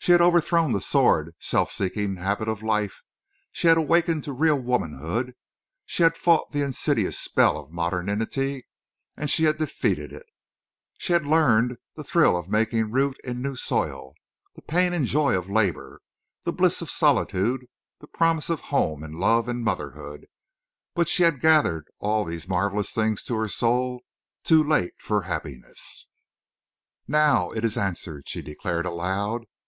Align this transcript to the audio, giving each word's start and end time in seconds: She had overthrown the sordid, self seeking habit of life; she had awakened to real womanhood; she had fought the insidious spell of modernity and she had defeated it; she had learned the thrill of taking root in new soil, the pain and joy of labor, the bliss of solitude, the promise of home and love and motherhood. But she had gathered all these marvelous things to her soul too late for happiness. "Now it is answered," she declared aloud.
She 0.00 0.12
had 0.12 0.22
overthrown 0.22 0.72
the 0.72 0.80
sordid, 0.80 1.34
self 1.38 1.70
seeking 1.70 2.16
habit 2.16 2.48
of 2.48 2.62
life; 2.62 3.02
she 3.52 3.68
had 3.68 3.76
awakened 3.76 4.24
to 4.24 4.32
real 4.32 4.58
womanhood; 4.58 5.34
she 5.84 6.02
had 6.02 6.16
fought 6.16 6.50
the 6.50 6.62
insidious 6.62 7.18
spell 7.18 7.58
of 7.58 7.70
modernity 7.70 8.66
and 9.18 9.28
she 9.28 9.44
had 9.44 9.58
defeated 9.58 10.10
it; 10.14 10.24
she 10.96 11.12
had 11.12 11.26
learned 11.26 11.76
the 11.94 12.02
thrill 12.04 12.38
of 12.38 12.50
taking 12.50 12.90
root 12.90 13.18
in 13.22 13.42
new 13.42 13.54
soil, 13.54 14.14
the 14.56 14.62
pain 14.62 14.94
and 14.94 15.04
joy 15.04 15.36
of 15.36 15.50
labor, 15.50 16.00
the 16.44 16.54
bliss 16.54 16.80
of 16.80 16.88
solitude, 16.90 17.66
the 18.00 18.06
promise 18.06 18.48
of 18.48 18.60
home 18.72 19.02
and 19.02 19.16
love 19.16 19.46
and 19.46 19.62
motherhood. 19.62 20.24
But 20.94 21.10
she 21.10 21.24
had 21.24 21.38
gathered 21.38 21.84
all 21.98 22.24
these 22.24 22.48
marvelous 22.48 22.92
things 22.92 23.22
to 23.24 23.36
her 23.36 23.48
soul 23.48 24.00
too 24.42 24.64
late 24.64 24.94
for 25.02 25.22
happiness. 25.24 26.08
"Now 27.06 27.50
it 27.50 27.62
is 27.62 27.76
answered," 27.76 28.26
she 28.26 28.40
declared 28.40 28.86
aloud. 28.86 29.44